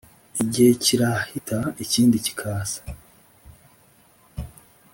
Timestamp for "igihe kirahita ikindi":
0.43-2.17